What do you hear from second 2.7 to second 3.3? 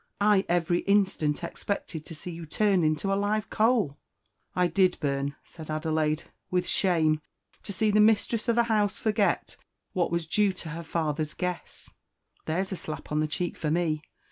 into a